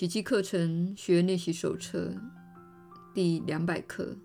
[0.00, 2.14] 奇迹课程学练习手册
[3.12, 4.16] 第两百课。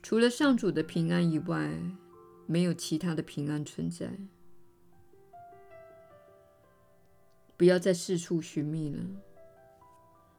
[0.00, 1.76] 除了上主的平安以外，
[2.46, 4.16] 没有其他的平安存在。
[7.56, 9.02] 不要再四处寻觅了。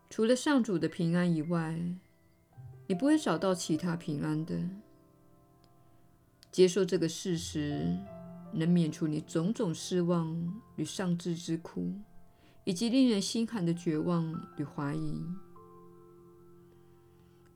[0.10, 1.78] 除了上主的平安以外，
[2.88, 4.58] 你不会找到其他平安的。
[6.50, 7.98] 接受这个事实，
[8.54, 11.94] 能免除你种种失望与丧志之苦。
[12.66, 15.26] 以及令人心寒的绝望与怀疑，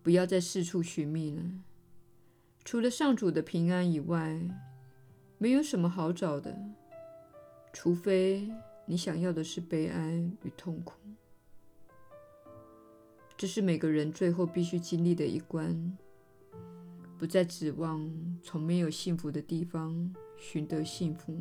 [0.04, 1.44] 不要再四处寻觅了。
[2.66, 4.42] 除了上主的平安以外，
[5.38, 6.58] 没有什么好找的，
[7.72, 8.52] 除非
[8.86, 10.96] 你想要的是悲哀与痛苦。
[13.38, 15.98] 这是每个人最后必须经历的一关。
[17.18, 18.12] 不再指望
[18.44, 21.36] 从没有幸福的地方寻得幸福，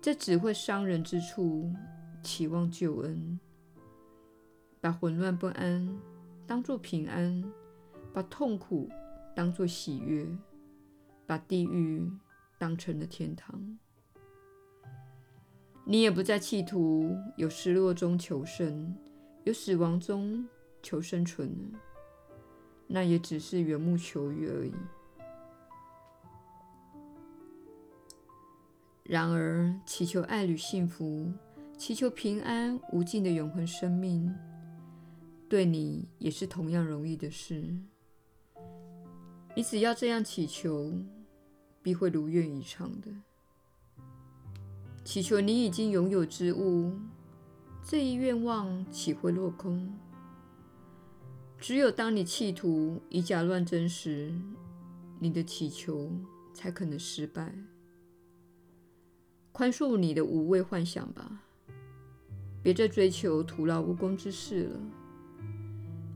[0.00, 1.72] 在只会伤人之处。
[2.24, 3.38] 期望救恩，
[4.80, 5.96] 把混乱不安
[6.46, 7.44] 当作平安，
[8.12, 8.88] 把痛苦
[9.36, 10.26] 当作喜悦，
[11.26, 12.10] 把地狱
[12.58, 13.78] 当成了天堂。
[15.84, 18.96] 你也不再企图有失落中求生，
[19.44, 20.48] 有死亡中
[20.82, 21.72] 求生存，
[22.86, 24.72] 那也只是缘木求鱼而已。
[29.02, 31.30] 然而，祈求爱与幸福。
[31.86, 34.34] 祈求平安无尽的永恒生命，
[35.50, 37.76] 对你也是同样容易的事。
[39.54, 40.94] 你只要这样祈求，
[41.82, 43.10] 必会如愿以偿的。
[45.04, 46.94] 祈求你已经拥有之物，
[47.86, 49.92] 这一愿望岂会落空？
[51.58, 54.34] 只有当你企图以假乱真时，
[55.18, 56.10] 你的祈求
[56.54, 57.54] 才可能失败。
[59.52, 61.42] 宽恕你的无谓幻想吧。
[62.64, 64.80] 别再追求徒劳无功之事了。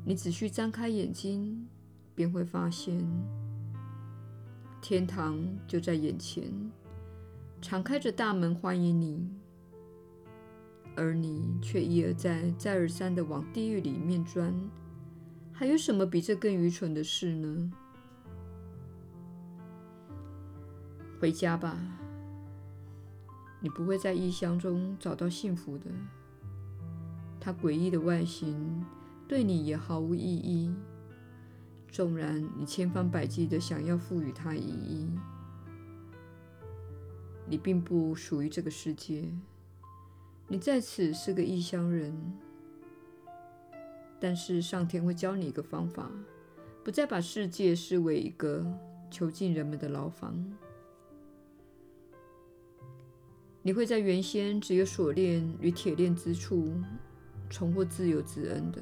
[0.03, 1.69] 你只需张开眼睛，
[2.15, 3.07] 便会发现
[4.81, 6.51] 天堂就在眼前，
[7.61, 9.29] 敞开着大门欢迎你，
[10.97, 14.55] 而你却一而再、再而三地往地狱里面钻。
[15.53, 17.71] 还有什么比这更愚蠢的事呢？
[21.21, 21.77] 回家吧，
[23.61, 25.91] 你不会在异乡中找到幸福的。
[27.41, 28.85] 它诡异的外形
[29.27, 30.75] 对你也毫无意义，
[31.91, 35.11] 纵然你千方百计的想要赋予它意义。
[37.47, 39.25] 你并不属于这个世界，
[40.49, 42.15] 你在此是个异乡人。
[44.21, 46.11] 但是上天会教你一个方法，
[46.85, 48.67] 不再把世界视为一个
[49.11, 50.45] 囚禁人们的牢房。
[53.63, 56.73] 你会在原先只有锁链与铁链之处。
[57.51, 58.81] 重获自由之恩的，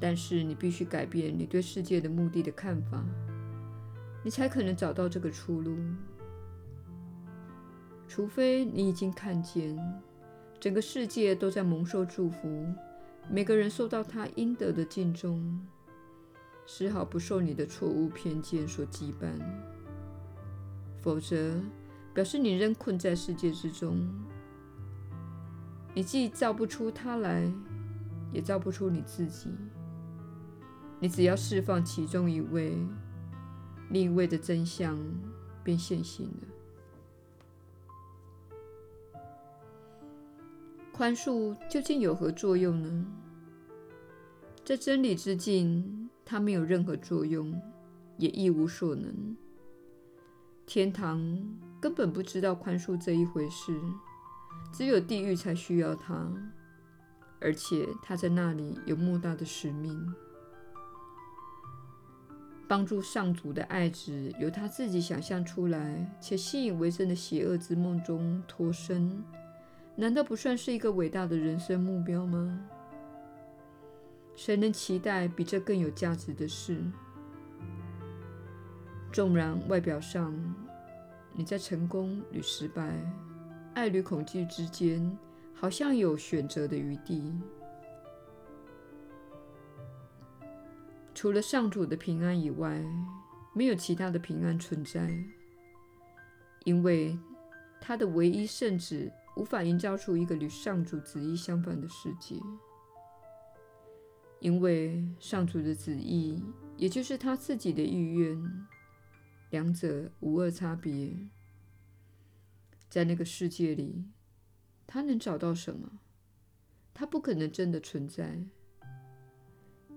[0.00, 3.04] 但是你必须改变你对世界的目的的看法，
[4.22, 5.76] 你才可能找到这个出路。
[8.06, 9.78] 除非你已经看见
[10.58, 12.66] 整个世界都在蒙受祝福，
[13.30, 15.60] 每个人受到他应得的敬重，
[16.66, 19.38] 丝毫不受你的错误偏见所羁绊，
[21.02, 21.60] 否则
[22.14, 24.08] 表示你仍困在世界之中。
[25.98, 27.52] 你既造不出它来，
[28.32, 29.50] 也造不出你自己。
[31.00, 32.78] 你只要释放其中一位，
[33.90, 34.96] 另一位的真相
[35.64, 36.46] 便现形了。
[40.92, 43.06] 宽恕究竟有何作用呢？
[44.64, 47.60] 在真理之境，它没有任何作用，
[48.18, 49.36] 也一无所能。
[50.64, 51.18] 天堂
[51.80, 53.76] 根本不知道宽恕这一回事。
[54.72, 56.30] 只有地狱才需要他，
[57.40, 60.14] 而且他在那里有莫大的使命，
[62.68, 69.24] 帮助上主的爱子由他自己想象出来且信以为真的邪恶之梦中脱身，
[69.96, 72.60] 难道不算是一个伟大的人生目标吗？
[74.36, 76.80] 谁能期待比这更有价值的事？
[79.10, 80.32] 纵然外表上
[81.32, 82.94] 你在成功与失败。
[83.78, 85.16] 爱与恐惧之间，
[85.54, 87.32] 好像有选择的余地。
[91.14, 92.84] 除了上主的平安以外，
[93.54, 95.08] 没有其他的平安存在，
[96.64, 97.16] 因为
[97.80, 102.34] 他的唯一圣旨无法营造出一个与上主旨意相反的世界，
[104.40, 106.42] 因为上主的旨意，
[106.76, 108.66] 也就是他自己的意愿，
[109.50, 111.16] 两者无二差别。
[112.88, 114.04] 在那个世界里，
[114.86, 116.00] 他能找到什么？
[116.94, 118.42] 他不可能真的存在，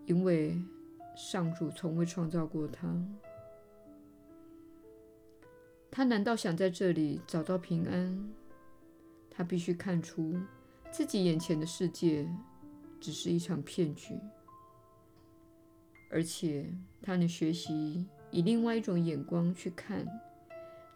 [0.06, 0.62] 因为
[1.16, 2.96] 上主从未创造过他。
[5.90, 8.32] 他难道想在这里找到平安？
[9.30, 10.38] 他必须看出
[10.92, 12.30] 自己眼前的世界
[13.00, 14.14] 只是一场骗局，
[16.12, 16.72] 而且
[17.02, 20.06] 他能学习以另外一种眼光去看，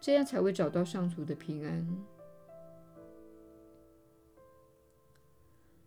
[0.00, 1.86] 这样才会找到上主的平安。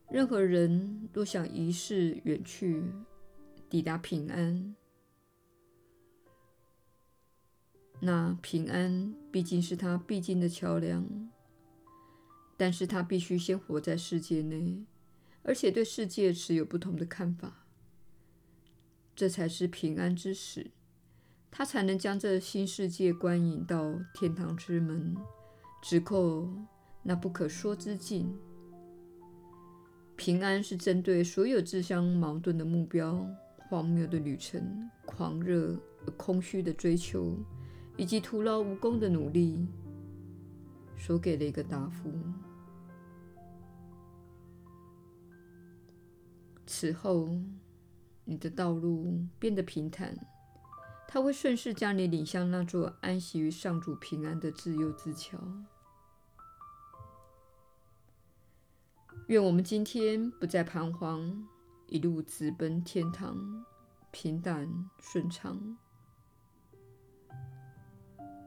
[0.09, 2.83] 任何人若想一世远去，
[3.69, 4.75] 抵达平安，
[7.99, 11.29] 那平安毕竟是他必经的桥梁，
[12.57, 14.83] 但是他必须先活在世界内，
[15.43, 17.67] 而且对世界持有不同的看法，
[19.15, 20.71] 这才是平安之始，
[21.51, 25.15] 他才能将这新世界关引到天堂之门，
[25.81, 26.47] 直扣
[27.03, 28.33] 那不可说之境。
[30.15, 33.25] 平安是针对所有自相矛盾的目标、
[33.69, 37.37] 荒谬的旅程、狂热而空虚的追求。
[37.97, 39.67] 以及徒劳无功的努力，
[40.95, 42.09] 所给了一个答复。
[46.65, 47.27] 此后，
[48.23, 50.17] 你的道路变得平坦，
[51.11, 55.39] 它会顺势将你领向那座安息于上主平安的自由之桥。
[59.25, 61.47] 愿我们今天不再彷徨，
[61.87, 63.65] 一路直奔天堂，
[64.11, 64.69] 平淡
[64.99, 65.75] 顺畅。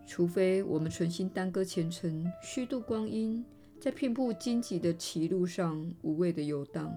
[0.07, 3.45] 除非我们存心耽搁前程，虚度光阴，
[3.81, 6.95] 在遍布荆棘的歧路上无谓的游荡。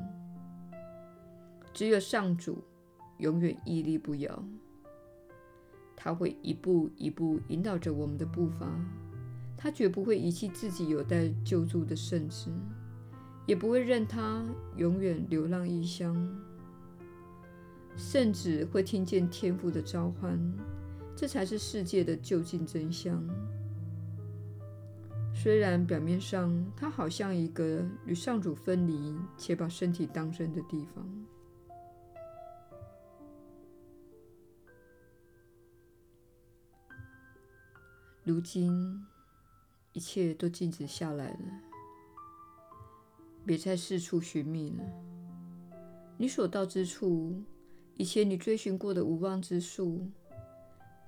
[1.74, 2.64] 只有上主
[3.18, 4.44] 永远屹立不摇，
[6.06, 8.70] 他会一步一步引导着我们的步伐，
[9.58, 12.52] 他绝不会遗弃自己有待救助的圣子，
[13.48, 14.46] 也不会任他
[14.78, 16.16] 永远流浪异乡。
[17.98, 20.40] 圣子会听见天父的召唤。
[21.16, 23.24] 这才是世界的究竟真相。
[25.34, 31.04] 虽然表面上它好像一个与上主分离且把身体当身的地方，
[38.26, 39.06] 如今
[39.94, 41.40] 一切都静止下来了。
[43.46, 44.84] 别再四处寻觅了。
[46.18, 47.44] 你所到之处，
[47.94, 50.10] 以前你追寻过的无望之树。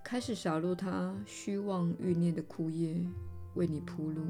[0.03, 3.03] 开始洒落它虚妄欲念的枯叶，
[3.55, 4.23] 为你铺路。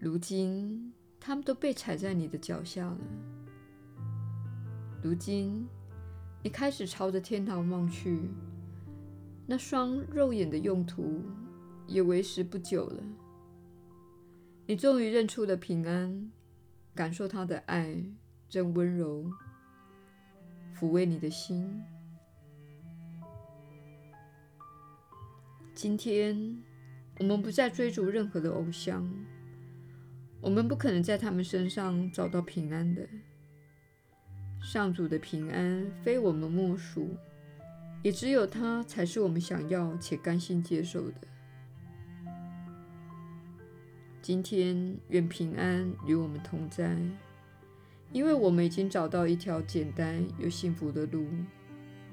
[0.00, 2.98] 如今，它们都被踩在你的脚下了。
[5.00, 5.64] 如今，
[6.42, 8.28] 你开始朝着天堂望去，
[9.46, 11.22] 那双肉眼的用途
[11.86, 13.02] 也为时不久了。
[14.66, 16.30] 你终于认出了平安，
[16.94, 18.02] 感受他的爱，
[18.48, 19.30] 真温柔，
[20.74, 21.82] 抚慰你的心。
[25.74, 26.62] 今天，
[27.18, 29.12] 我们不再追逐任何的偶像，
[30.40, 33.06] 我们不可能在他们身上找到平安的。
[34.62, 37.16] 上主的平安非我们莫属，
[38.02, 41.14] 也只有他才是我们想要且甘心接受的。
[44.20, 46.96] 今天，愿平安与我们同在，
[48.12, 51.26] 因为我们已经找到一条简单又幸福的路，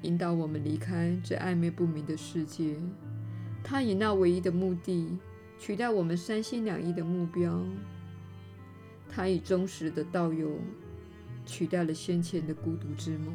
[0.02, 2.76] 引导我们离开这暧昧不明的世界。
[3.62, 5.18] 他以那唯一的目的
[5.58, 7.64] 取代我们三心两意的目标，
[9.08, 10.58] 他以忠实的道友
[11.44, 13.34] 取代了先前的孤独之梦。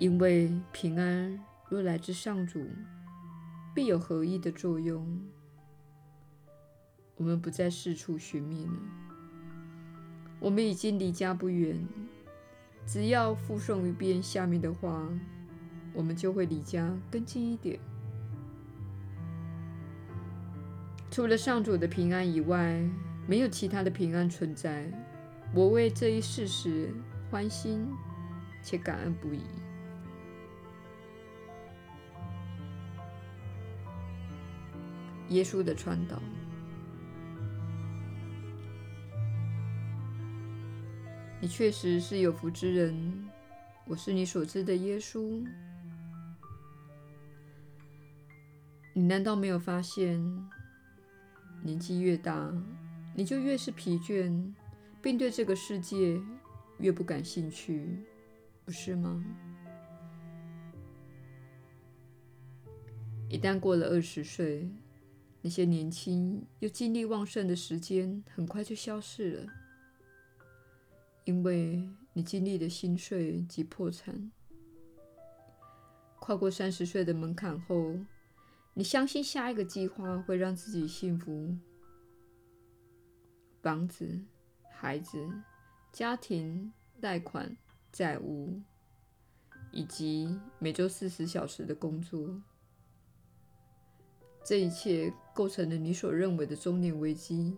[0.00, 1.38] 因为平安
[1.68, 2.66] 若来自上主，
[3.74, 5.20] 必有合一的作用。
[7.16, 8.72] 我们不再四处寻觅了，
[10.40, 11.86] 我们已经离家不远，
[12.86, 15.06] 只要附送一遍下面的话。
[15.92, 17.78] 我们就会离家更近一点。
[21.10, 22.80] 除了上主的平安以外，
[23.26, 24.90] 没有其他的平安存在。
[25.52, 26.94] 我为这一事实
[27.28, 27.86] 欢欣
[28.62, 29.40] 且感恩不已。
[35.30, 36.20] 耶稣的传导，
[41.40, 43.28] 你确实是有福之人。
[43.86, 45.44] 我是你所知的耶稣。
[48.92, 50.20] 你难道没有发现，
[51.62, 52.52] 年纪越大，
[53.14, 54.52] 你就越是疲倦，
[55.00, 56.20] 并对这个世界
[56.78, 58.04] 越不感兴趣，
[58.64, 59.24] 不是吗？
[63.28, 64.68] 一旦过了二十岁，
[65.42, 69.52] 那些年轻又精力旺盛的时间很快就消逝了，
[71.24, 74.30] 因为你经历了心碎及破产。
[76.18, 77.96] 跨过三十岁的门槛后，
[78.74, 81.56] 你相信下一个计划会让自己幸福：
[83.62, 84.20] 房子、
[84.70, 85.18] 孩子、
[85.90, 86.70] 家庭、
[87.00, 87.56] 贷款、
[87.90, 88.60] 债务，
[89.72, 92.42] 以及每周四十小时的工作。
[94.44, 97.56] 这一切构成了你所认为的中年危机，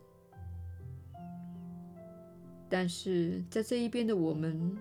[2.69, 4.77] 但是在这一边的我们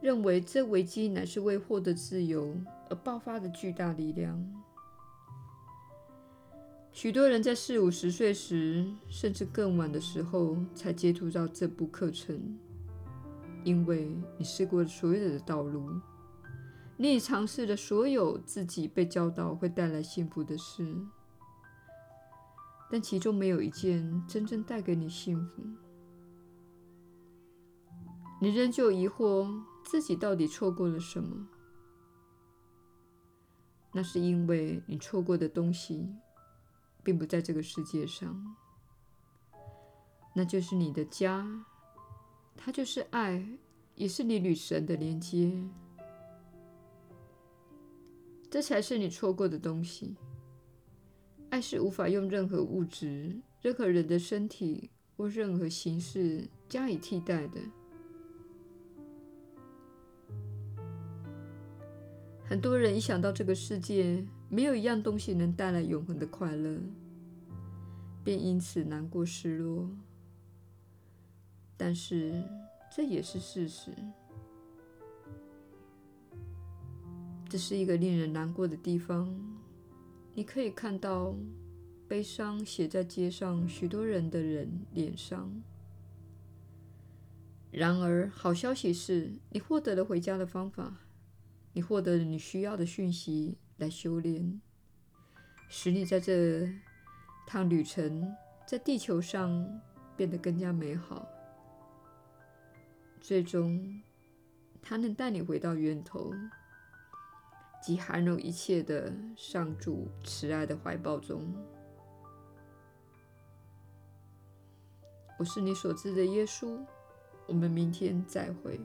[0.00, 2.56] 认为，这危机乃是为获得自由
[2.88, 4.42] 而爆发的巨大力量。
[6.92, 12.58] 许多人在四五十岁时，甚至更晚的时候，才接触到这部课程，
[13.62, 15.88] 因为你试过了所有的道路。
[17.02, 20.94] 你已尝试了所有自己被教导会带来幸福的事，
[22.90, 25.62] 但其中没有一件真正带给你幸福。
[28.38, 31.48] 你仍旧疑惑自己到底错过了什么？
[33.92, 36.06] 那是因为你错过的东西
[37.02, 38.54] 并不在这个世界上，
[40.34, 41.64] 那就是你的家，
[42.58, 43.42] 它就是爱，
[43.94, 45.66] 也是你与神的连接。
[48.50, 50.16] 这才是你错过的东西。
[51.50, 57.60] 爱是无法用任何物质、任何人的身体或任何形式加以替代的。
[62.44, 66.80] 很多人一想到这个世界没有一样东西能带来永恒的快乐，
[68.24, 69.88] 便因此难过、失落。
[71.76, 72.42] 但是
[72.94, 73.92] 这也是事实。
[77.50, 79.28] 这是一个令人难过的地方。
[80.34, 81.34] 你可以看到
[82.06, 85.60] 悲伤写在街上许多人的人脸上。
[87.72, 90.98] 然而，好消息是你获得了回家的方法，
[91.72, 94.60] 你获得了你需要的讯息来修炼，
[95.68, 96.68] 使你在这
[97.48, 98.32] 趟旅程
[98.64, 99.80] 在地球上
[100.16, 101.26] 变得更加美好。
[103.20, 104.00] 最终，
[104.80, 106.32] 它能带你回到源头。
[107.82, 111.52] 及含容一切的上主慈爱的怀抱中。
[115.38, 116.78] 我是你所知的耶稣。
[117.50, 118.80] 我们明天再会。